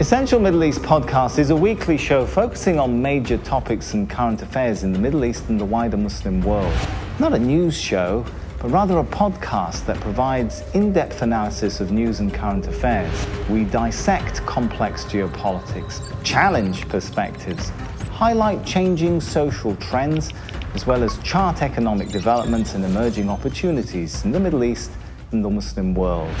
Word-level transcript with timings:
Essential 0.00 0.40
Middle 0.40 0.64
East 0.64 0.80
Podcast 0.80 1.38
is 1.38 1.50
a 1.50 1.54
weekly 1.54 1.98
show 1.98 2.24
focusing 2.24 2.78
on 2.78 3.02
major 3.02 3.36
topics 3.36 3.92
and 3.92 4.08
current 4.08 4.40
affairs 4.40 4.82
in 4.82 4.94
the 4.94 4.98
Middle 4.98 5.26
East 5.26 5.50
and 5.50 5.60
the 5.60 5.64
wider 5.66 5.98
Muslim 5.98 6.40
world. 6.40 6.74
Not 7.18 7.34
a 7.34 7.38
news 7.38 7.78
show, 7.78 8.24
but 8.60 8.70
rather 8.70 8.98
a 8.98 9.04
podcast 9.04 9.84
that 9.84 10.00
provides 10.00 10.62
in 10.72 10.94
depth 10.94 11.20
analysis 11.20 11.82
of 11.82 11.92
news 11.92 12.20
and 12.20 12.32
current 12.32 12.66
affairs. 12.66 13.12
We 13.50 13.64
dissect 13.64 14.40
complex 14.46 15.04
geopolitics, 15.04 16.00
challenge 16.24 16.88
perspectives, 16.88 17.68
highlight 18.10 18.64
changing 18.64 19.20
social 19.20 19.76
trends, 19.76 20.32
as 20.72 20.86
well 20.86 21.04
as 21.04 21.18
chart 21.18 21.60
economic 21.60 22.08
developments 22.08 22.74
and 22.74 22.86
emerging 22.86 23.28
opportunities 23.28 24.24
in 24.24 24.32
the 24.32 24.40
Middle 24.40 24.64
East 24.64 24.92
and 25.32 25.44
the 25.44 25.50
Muslim 25.50 25.94
world. 25.94 26.34